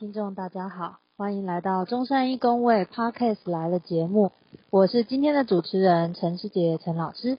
[0.00, 4.32] 听众，大家好，欢迎来到中山一公位 Podcast 来的节目，
[4.70, 7.36] 我是今天的主持人陈世杰陈老师。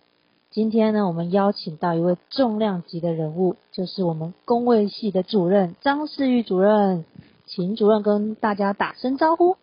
[0.51, 7.03] 今天呢，我们邀请到一位重量级的人物，就是我们工位系的主任张世玉主任，
[7.47, 9.57] 请主任跟大家打声招呼。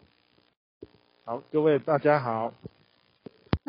[1.24, 2.52] 好，各位大家好。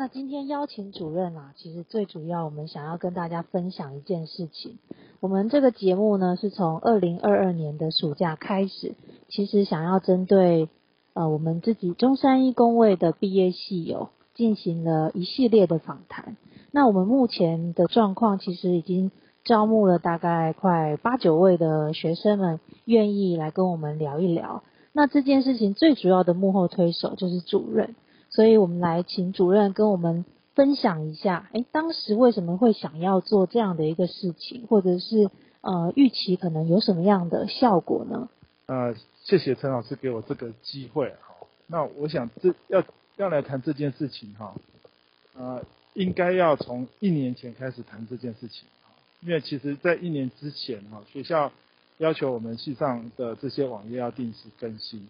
[0.00, 4.78] 那今天邀请主任啊，其实最主要我们想要跟大家分享一件事情。
[5.20, 8.94] 我们这个节目呢，是从二零二二年的暑假开始，
[9.28, 10.70] 其实想要针对
[11.12, 16.38] 呃我们自己中山一工位的毕业系友进行了一系列的访谈。
[16.70, 19.10] 那我们目前的状况，其实已经
[19.44, 24.62] 招募了大概快八九位的学生们，愿意来跟我们聊一聊。
[24.94, 27.94] 那这件事情最主要的幕后推手就是主任。
[28.30, 38.28] 所以我们来请主任跟我们分享一下，哎，当时为什么会想要做这样的一个事情，或者是呃预期可能有什么样的效果呢？
[38.66, 42.84] 呃，谢谢陈老师给我这个机会，哈，那我想这要
[43.16, 44.54] 要来谈这件事情哈，
[45.36, 45.64] 呃，
[45.94, 48.68] 应该要从一年前开始谈这件事情，
[49.20, 51.50] 因为其实在一年之前哈，学校
[51.98, 55.08] 要求我们系上的这些网页要定时更新。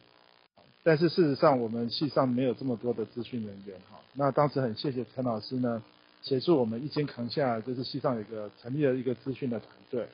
[0.83, 3.99] 但是事实上，我们系上没有这么多的资讯人员哈。
[4.15, 5.83] 那当时很谢谢陈老师呢，
[6.23, 10.07] 协助我们一肩扛下，就是系上有个成立了一个资讯的团队。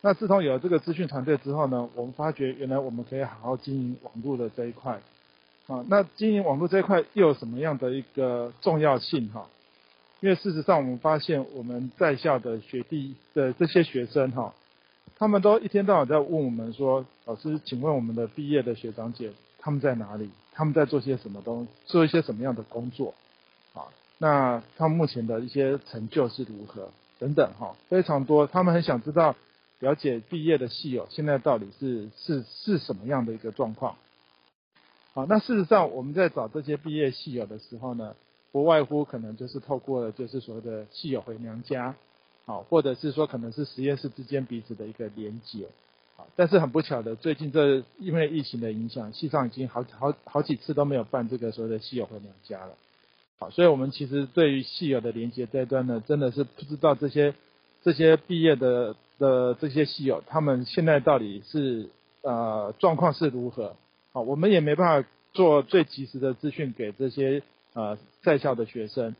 [0.00, 5.00] 那自从有了这个资讯团队之后呢，我们发觉原来我们可以好好经营网络的这一块。
[5.66, 9.48] 啊，那经营网络这一块又有什么样的一个重要性哈？
[10.20, 14.54] 因为事实上我们发现我们在校的学弟的这些学生哈，
[15.18, 19.32] 他们都一天到晚在问我们说，老师，请问我们的毕业的学长姐。
[19.66, 20.30] 他们在哪里？
[20.52, 21.66] 他们在做些什么东？
[21.86, 23.14] 做一些什么样的工作？
[23.74, 23.82] 啊，
[24.18, 26.88] 那他们目前的一些成就是如何？
[27.18, 28.46] 等等哈，非常多。
[28.46, 29.34] 他们很想知道，
[29.80, 33.96] 了解毕业的系友现在到底是是是什么样的一个状况？
[35.14, 38.14] 好，那事实上我们在找这些毕业系友的时候呢，
[38.52, 41.96] 不外乎可能就是透过了就是所谓的系友回娘家，
[42.44, 45.66] 好，或者是说可能是实验室之间彼此的一个连接
[46.24, 46.30] 接。
[46.36, 52.74] 但是很不巧的，最近这因为疫情的影响，系上已经好好好几次都没有办这个所谓的系友回娘家了。
[53.38, 57.34] 好，所以我们其实对于戏友的连接这一端呢，真的是不知道这些
[57.82, 61.88] 这些毕业的的这些戏友，他们现在到底是
[62.22, 63.76] 呃状况是如何？
[64.12, 67.42] 好，我们也没办法做最及时的资讯给这些
[67.74, 69.14] 呃在校的学生。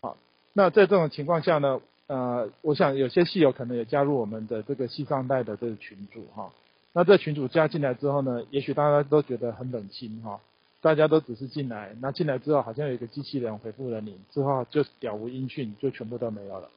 [0.00, 0.16] 好，
[0.52, 1.80] 那在这种情况下呢？
[2.06, 6.52] 呃，我想有些戏友可能也加入我们的这个西藏代的这个群组哈。
[6.92, 10.38] 那这群组加进来之后呢，也许大家都觉得很冷清哈，
[10.82, 16.68] 大家都只是进来，那进来之后好像有一个机器人回复了你，之后就了无音讯，就全部都没有了。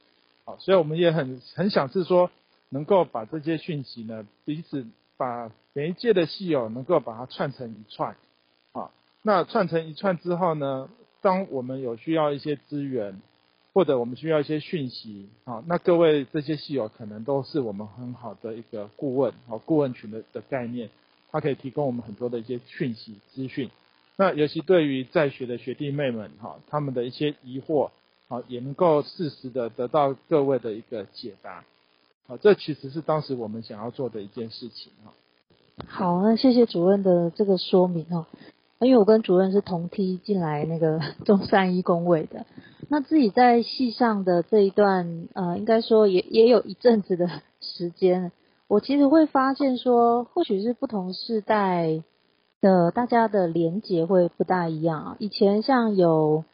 [0.46, 2.30] 好，所以我们也很很想是说，
[2.70, 4.86] 能够把这些讯息呢，彼此
[5.18, 8.16] 把每一届的戏友能够把它串成一串。
[8.72, 10.88] 好，那串成一串之后呢，
[11.20, 13.20] 当我们有需要一些资源。
[13.74, 20.88] 或者我们需要一些讯息啊，那各位这些系友可能都是我们很好的一个顾问啊，顾问群的的概念，
[21.30, 23.70] 它可以提供我们很多的一些讯息资讯。
[24.16, 27.90] 那尤其对于在学的学弟妹们哈，他们的一些疑惑
[28.28, 31.64] 啊，也能够适时的得到各位的一个解答。
[32.26, 35.12] 啊，这其实是当时我们想要做的一件事情哈。
[35.86, 38.26] 好，那谢谢主任的这个说明哈。
[38.80, 42.46] 因为我跟主任是同梯进来那个中山一工位的，
[42.88, 47.28] 那自己在系上的这一段，呃，应该说也也有一阵子的
[47.60, 48.32] 时间，
[48.66, 52.02] 我其实会发现说，或许是不同世代
[52.60, 55.16] 的大家的连结会不大一样啊。
[55.18, 56.44] 以前像有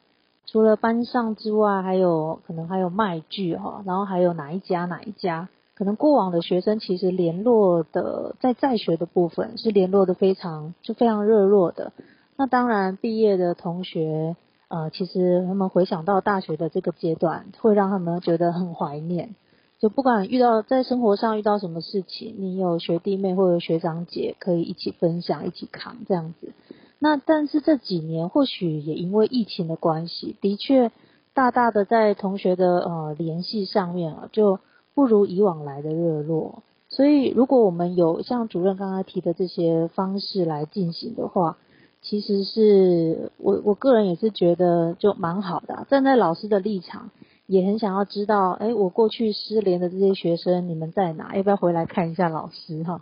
[0.46, 11.92] 除了班上之外，还有可能还有卖剧哈，然后还有哪一家哪一家，可能过往的学生其实联络的在在学的部分是联络的非常就非常热络的。
[12.36, 14.34] 那当然，毕业的同学，
[14.74, 19.36] 呃，其实他们回想到大学的这个阶段，会让他们觉得很怀念。
[19.78, 26.52] 就不管遇到在生活上遇到什么事情，你有学弟妹或者学长姐可以一起分享、一起扛这样子。
[26.98, 30.90] 那但是这几年，或许也因为疫情的关系，的确
[31.34, 34.58] 大大的在同学的呃联系上面啊，就
[34.92, 36.64] 不如以往来的热络。
[36.88, 41.58] 所以，如果我们有像主任刚刚提的这些方式来进行的话，
[42.04, 47.10] 其实是我我个人也是觉得就蛮好的，站在老师的立场，
[47.46, 51.34] 也很想要知道，哎，我过去失联的这些学生你们在哪？
[51.34, 53.00] 要不要回来看一下老师哈？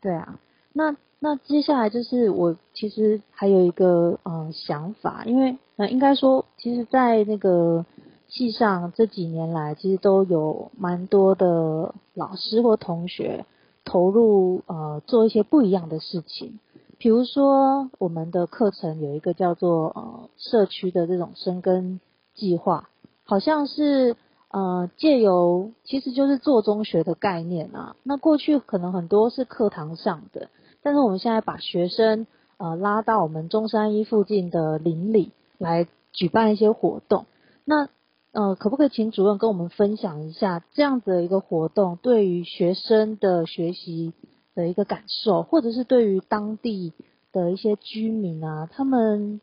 [0.00, 0.38] 对啊，
[0.72, 7.84] 那那接下来就是我其实还有一个呃想法，因为呃应该说，其实，在那个
[8.28, 13.44] 系上这几年来，其实都有蛮多的老师或同学
[13.84, 16.60] 投入呃做一些不一样的事情。
[16.98, 22.00] 比如说，我们的课程有一个叫做呃社区的这种生根
[22.34, 22.88] 计划，
[23.24, 24.16] 好像是
[24.50, 27.96] 呃借由其实就是做中学的概念啊。
[28.02, 30.48] 那过去可能很多是课堂上的，
[30.82, 32.26] 但是我们现在把学生
[32.56, 37.26] 呃拉到我们中山一附近的邻里来举办一些活动。
[37.66, 37.88] 那
[38.32, 44.14] 呃可不可以请主任跟我们分享一下这样子的一个活动对于学生的学习？
[44.56, 46.92] 的一个感受，或者是对于当地
[47.30, 49.40] 的一些居民啊，他们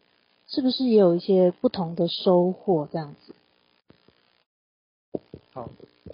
[0.47, 2.89] 是不是也有一些不同的收获？
[2.91, 3.35] 这样子。
[5.53, 5.69] 好，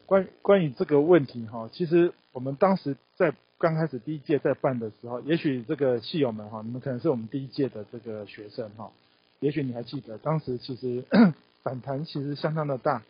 [0.06, 8.92] 关关于这个问题哈，其实我们当时在刚开始第一届在办的时候，也许这个戏友们哈，你们可能是我们第一届的这个学生哈，
[9.40, 11.06] 也许你还记得，当时其实
[11.64, 13.02] 反弹其实相当的大。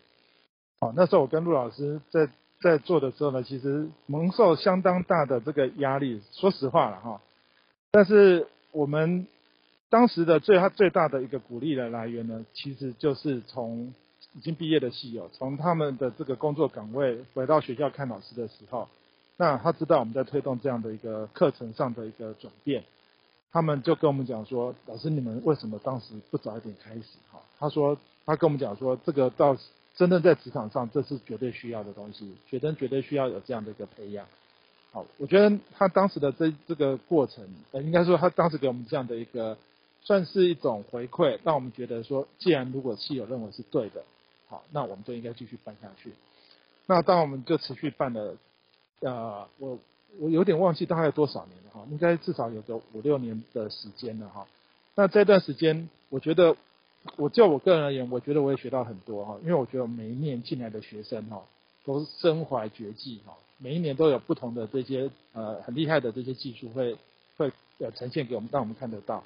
[0.80, 2.30] 好，那时候我跟陆老师在。
[2.62, 6.22] 在做的时候呢，其实蒙受相当大的这个压力。
[6.34, 7.22] 说实话了哈，
[7.92, 9.28] 但是我们
[9.90, 13.94] 当时的最最大的一个鼓励的来源呢，其实就是从
[14.34, 18.90] 已经毕业的戏友，从他们的这个工作岗位回到学校看老师的时候，
[19.38, 22.84] 那他知道我们在推动这样的一个课程上的一个转变，
[23.54, 27.04] 他们就跟我们讲说，老师你们为什么当时不早一点开始？
[27.32, 29.56] 哈，他说他跟我们讲说，这个到。
[30.00, 34.26] 真正在职场上，这是绝对需要的东西，学生绝对需要有这样的一个培养。
[34.94, 39.58] 好，我觉得他当时的这这个过程，呃，应该说他当时给我们这样的一个，
[40.02, 44.02] 算是一种回馈，让我们觉得说，既然如果系友认为是对的，
[44.48, 46.14] 好，那我们就应该继续办下去。
[46.86, 48.38] 那当我们就持续办了，
[49.02, 49.78] 呃，我
[50.18, 54.48] 我有点忘记大概多少年了哈，应该至少有个五六年的时间了哈。
[54.96, 56.56] 那这段时间，我觉得。
[57.16, 61.42] 我就我个人而言，我觉得我也学到很多哈，因为我觉得每一年进来的学生哈，
[61.86, 66.98] 都身怀绝技哈，每一年都有不同的这些呃很厉害的这些技术会
[67.38, 69.24] 会呃呈现给我们，让我们看得到。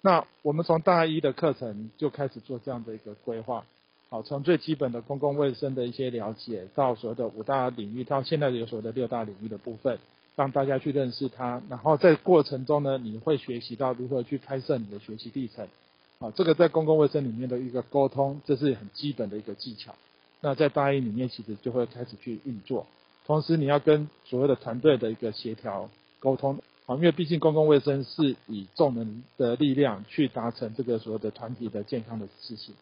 [0.00, 3.64] 那我们从大一的课程就开始做这样的一个规划，
[4.08, 9.98] 好，从最基本的公共卫生的一些了解，到所谓的五大领域，到现在有所谓的六大领域的部分，
[10.36, 15.68] 让大家去认识它，然后在过程中呢，你会学习到如何去拍摄你的学习历程。
[16.24, 19.94] 啊，这个在公共卫生里面的一个沟通，这是很基本的一个技巧。
[20.40, 22.86] 那在大一里面，其实就会开始去运作。
[23.26, 25.90] 同时，你要跟所谓的团队的一个协调
[26.20, 32.74] 沟通，啊，因为毕竟公共卫生是以众人的力量去达成这个所谓的团体的健康的事情。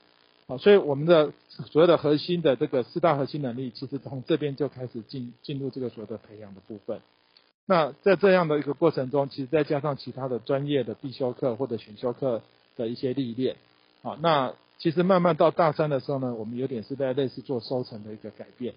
[0.46, 1.32] 啊，所以我们的
[1.72, 7.00] 所谓的核心的这个四大核心能力，其实从这边就开始进进入这个所谓的培养的部分。
[7.66, 12.40] 那在这样的一个过程中，其实再加上其他的专业的必修课或者选修课。
[12.76, 13.56] 的一些历练，
[14.02, 18.74] 好，那其实慢慢到大三的时候呢，我们有点是在类似做收成的一个改变，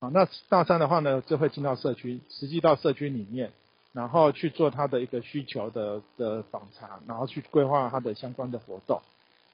[0.00, 3.52] 好，那大三的话呢，就会进到社区，实际到社区里面，
[3.92, 9.00] 然后去做他的一个需求的的访查，然后去规划他的相关的活动，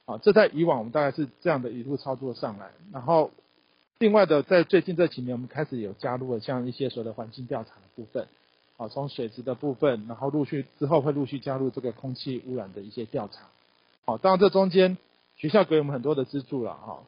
[0.06, 3.30] 好，这在以往我们大概是这样的一路操作上来，然后
[3.98, 8.26] 另外的在最近这几年，我们开始有加入了像一些所谓的环境调查的部分。
[8.82, 13.42] 好，从水质的部分，然后陆续之后会陆续加入这个空气污染的一些调查。
[14.04, 14.98] 好，当然这中间
[15.36, 17.04] 学校给我们很多的资助了哈。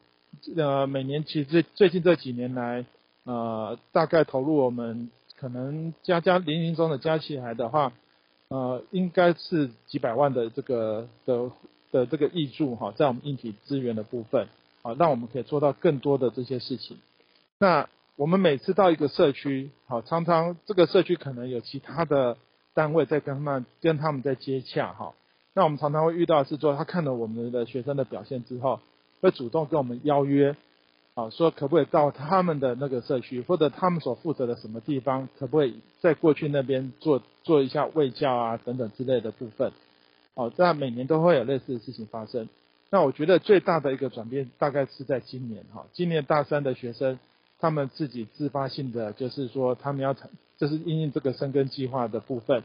[0.55, 2.85] 呃，每年其实最近这几年来，
[3.25, 7.91] 呃，大概投入我们可能加加零零中的加起来的话，
[8.47, 11.51] 呃，应该是几百万的这个的
[11.91, 14.47] 的这个益助哈，在我们硬体资源的部分，
[14.81, 16.97] 啊，让我们可以做到更多的这些事情。
[17.57, 22.37] 那我们每次到一个社区，好，常常这个社区可能有其他的
[22.73, 25.13] 单位在跟他们跟他们在接洽，哈，
[25.53, 28.79] 那我们常常会遇到是说，他看了我们的学生的表现之后，
[29.19, 30.55] 会主动跟我们邀约，
[31.13, 39.73] 啊，说可不可以到他们的那个社区，或者他们所负责的什么地方，可不可以再过去那边做做一下卫教啊等等之类的部分，
[40.35, 42.47] 哦，这样每年都会有类似的事情发生。
[42.89, 47.19] 那我觉得最大的一个转变大概是在今年，哈，今年大三的学生。
[47.59, 52.63] 他们自己自发性的，就是说，他们要成，就是因应这个生根计划的部分，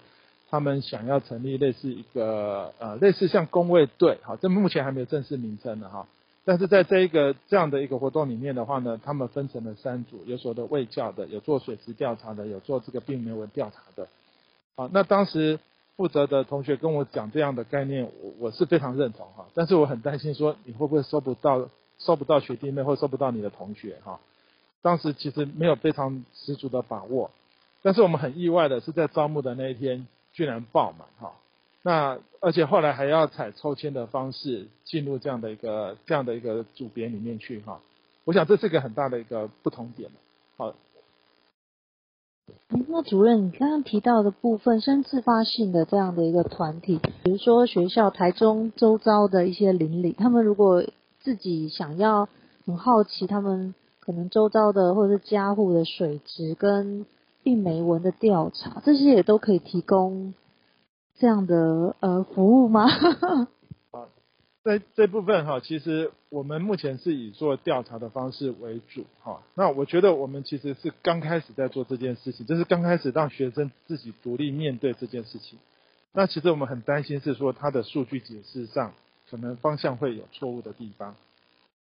[0.51, 6.07] 他们想要成立类似一个呃，类似像工卫队，好，这目前还没有正式名称的哈。
[6.45, 14.09] 但是在这一个这样的一个活动里面的话呢，他们分成了三组，有所的卫教的，有做水质调查的，有做这个病原文调查的。
[14.75, 15.61] 好，那当时
[15.97, 21.69] 负责的同学跟我讲这样的概念，我我是非常认同哈，但是我很担心说你会不会收不到
[21.99, 24.19] 收不到学弟妹或收不到你的同学哈。
[24.83, 27.31] 当时其实没有非常十足的把握，
[27.83, 31.35] 但是我们很意外的是在招募的那一天居然爆满哈，
[31.83, 37.81] 那而且后来还要采抽签的方式进入这样的一个这样的一个组别里面去哈，
[38.25, 40.11] 我想这是一个很大的一个不同点
[40.57, 40.75] 好，
[42.89, 50.85] 那主任，你刚刚提到的部分，生自发性的这样的一个团体，比如说学校台中周遭的一些邻里，他们如果
[51.21, 52.29] 自己想要
[52.67, 57.07] 很好奇，他们可能周遭的或者是家户的水质跟
[57.43, 60.35] 病媒蚊的调查，这些也都可以提供
[61.19, 62.87] 这样的呃服务吗？
[64.63, 69.43] 在这部分哈，其实我们目前是以做调查的方式为主哈。
[69.55, 75.59] 那我觉得我们其实是刚开始在做这件事情，就是刚开始让学生自己独立面对这件事情。
[76.13, 78.93] 那其实我们很担心是说他的数据解释上
[79.31, 81.15] 可能方向会有错误的地方，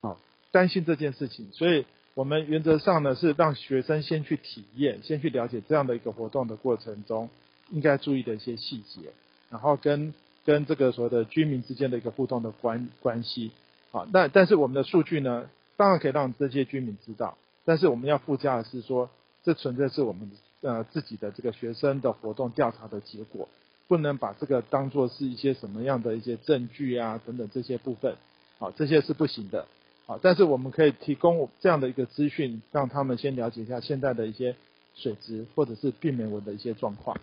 [0.00, 0.18] 好，
[0.50, 7.28] 担心这件事情，所以我们原则上呢是让学生先去体验，先去了解这样的一个活动的过程中
[7.70, 9.12] 应该注意的一些细节，
[9.50, 10.12] 然后跟。
[10.42, 13.52] 跟这个所谓的居民之间的一个互动的关关系，
[13.92, 17.36] 好，那但是我们的数据呢，当然可以让这些居民知道，
[17.66, 19.10] 但是我们要附加的是说，
[19.44, 20.30] 这纯粹是我们
[20.62, 23.46] 呃自己的这个学生的活动调查的结果，
[23.86, 28.16] 不能把这个当做是一些什么样的一些证据啊等等这些部分，
[28.58, 29.68] 好，这些是不行的，
[30.10, 34.56] 好，但是我们可以提供这样的一个资讯，让他们先了解一下现在的一些
[34.96, 37.16] 水质或者是病媒蚊的一些状况。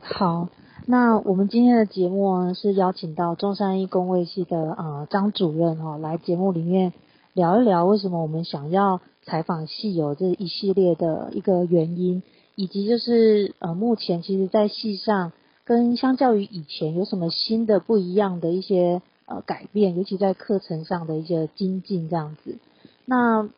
[0.00, 0.48] 好，
[0.86, 6.92] 那我们今天的节目呢是邀请到中山医工卫系的啊张主任哈来节目里面
[7.32, 12.22] 聊一聊为什么我们想要采访系友这一系列的一个原因，
[12.54, 15.32] 以及就是呃目前其实在系上
[15.64, 22.56] 跟相较于以前有什么新的不一样的一些呃改变，尤其在课程上的一些精进这样子。
[23.04, 23.48] 那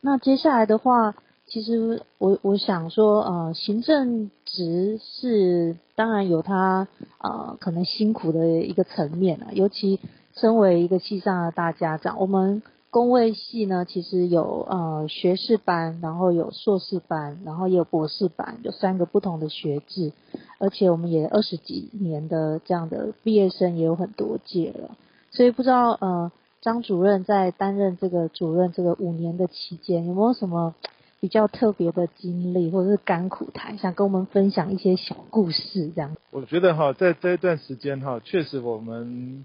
[0.00, 1.14] 那接下来的话。
[1.48, 10.00] 其实我我想说，呃，行政职是当然有他呃可能辛苦的一个层面啊，尤其
[10.34, 20.10] 身为一个系上的大家长，我们工位系呢，其实有呃学士班，然后有硕士班，然后也有博士班，有三个不同的学制，
[20.58, 24.96] 而且我们也二十几年的这样的毕业生也有很多届了，
[25.36, 30.74] 所以不知道呃张主任在担任这个主任这个五年的期间，有没有什么？
[31.18, 36.14] 比较特别的经历，或者是甘苦谈，想跟我们分享一些小故事，这样。
[36.30, 39.44] 我觉得哈，在这一段时间哈，确实我们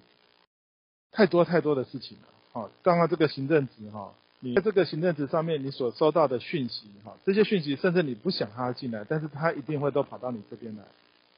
[1.13, 2.27] 太多太多的事情了。
[2.51, 10.83] 好，刚刚这个行政职哈，你在这个行政职上面，你所收到的讯息哈，这些讯息甚至你不想他进来，但是他一定会都跑到你这边来。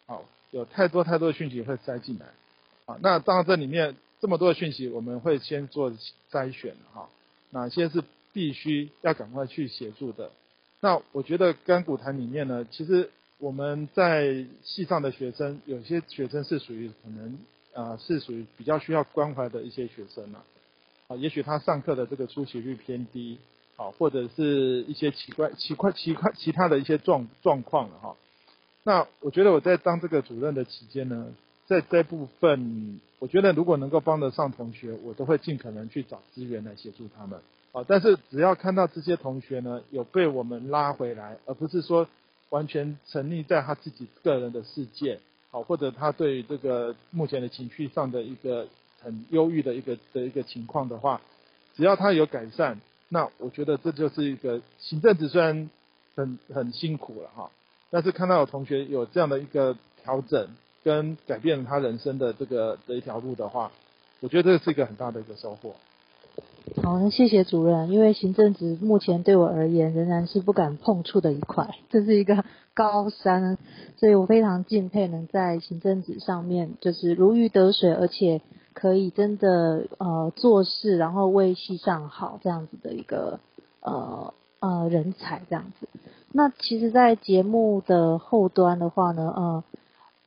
[0.07, 2.25] 好，有太多太多的讯息会塞进来。
[2.85, 5.91] 好，那当然这里面这么多的讯息，我们会先做
[6.31, 7.09] 筛选哈，
[7.51, 8.01] 哪些是。
[8.35, 10.31] 必须要赶快去协助的。
[10.79, 17.37] 那我觉得干股谈里面呢，其实我们在系上的学生，有些学生是属于可能
[17.75, 20.43] 啊是属于比较需要关怀的一些学生啊，
[21.09, 23.37] 啊，也许他上课的这个出席率偏低，
[23.75, 28.15] 啊，或者是一些奇怪、奇怪、奇怪其他的一些状状况了哈。
[28.81, 31.31] 那我觉得我在当这个主任的期间呢，
[31.73, 37.39] 在这部分，我觉得如果能够帮得上同学，我都会尽可能去找资源来协助他们。
[37.71, 42.07] 啊，但是只要看到这些同学呢有被我们拉回来，而不是说
[42.49, 48.67] 完全沉溺在他自己个人的世界，好，或者他对这个目前的情绪上的一个
[49.01, 51.19] 很忧郁的一个的一个情况的话，
[51.75, 55.71] 只要他有改善，那我觉得这就是一个行政职虽然
[56.15, 57.49] 很很辛苦了哈，
[57.89, 60.47] 但是看到有同学有这样的一个调整
[60.83, 63.71] 跟改变他人生的这个这一条路的话，
[64.19, 65.75] 我觉得这是一个很大的一个收获。
[66.81, 67.91] 好，那谢谢主任。
[67.91, 73.57] 因为行政职目前对我而言仍然是不敢碰触的一块， 这是一个高山，
[73.97, 78.41] 所以我非常敬佩能在行政职上面就是如鱼得水，而且
[78.73, 83.39] 可以真的呃做事，然后为系上好这样子的一个
[83.81, 85.87] 呃呃人才这样子。
[86.31, 89.63] 那其实，在节目的后端的话呢，呃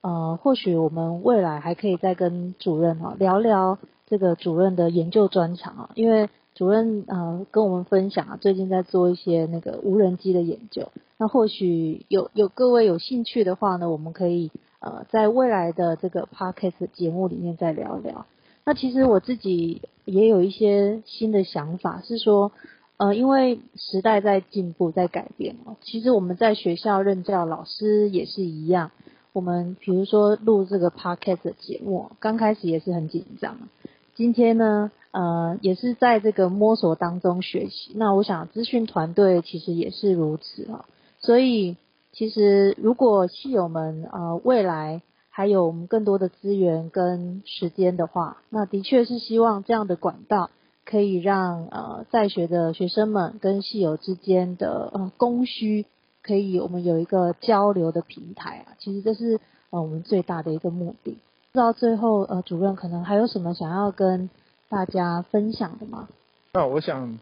[0.07, 3.77] 呃，或许我们未来还可以再跟主任哈聊聊。
[4.07, 10.93] 这个主任的研究专长啊，因为主任呃跟我们分享啊，最近在做一些那个无人机的研究。
[11.19, 18.27] 那或许有有各位有兴趣的话呢，我们可以呃在未来的这个 podcast 节目里面再聊聊。
[18.65, 22.53] 那其实我自己也有一些新的想法，是说
[22.97, 28.93] 呃因为时代在进步在改变哦，其实我们在学校任教老师也是一样。
[29.37, 33.69] 我们比如说录这个 podcast 的节目，刚开始也是很紧张。
[34.15, 37.93] 今天呢，呃，也是在这个摸索当中学习。
[37.97, 40.87] 那我想，资讯团队其实也是如此啊。
[41.19, 41.77] 所以，
[42.13, 50.49] 其实如果戏友们呃未来还有我们更多的资源跟时间的话，那的确是希望这样的管道
[50.87, 55.85] 可以让呃在学的学生们跟戏友之间的呃供需
[56.27, 59.39] 可以我们有一个交流的平台啊，其实这是
[59.71, 61.13] 呃我们最大的一个目的。
[61.53, 64.29] 不知道最后呃主任可能还有什么想要跟
[64.69, 66.09] 大家分享的吗？
[66.53, 67.19] 那我想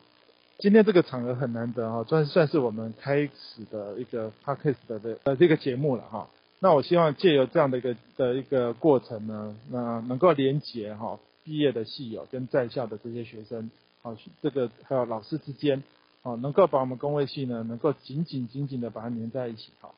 [0.59, 6.27] 今天这个场合很难得哈，算算是我们开始的一个 podcast 的呃这个节目了哈。
[6.61, 13.71] 那我希望借由这样的一个的一个过程呢，那能够连接哈毕业的系友跟在校的这些学生，
[14.01, 15.83] 好这个还有老师之间，
[16.25, 19.91] 哦能够把我们工位系呢能够紧紧紧紧的把它粘在一起哈。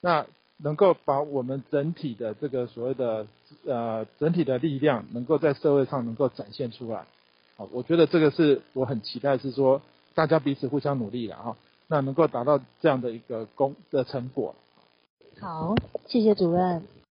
[0.00, 0.24] 那
[0.56, 3.26] 能够把我们整体的这个所谓的
[3.66, 7.04] 呃整体的力量，能够在社会上能够展现出来。
[7.56, 9.82] 好，我觉得这个是我很期待，是说
[10.14, 11.56] 大家彼此互相努力的哈，
[11.88, 14.54] 那能够达到这样的一个功的成果。
[15.40, 15.74] 好，
[16.06, 17.01] 谢谢主任。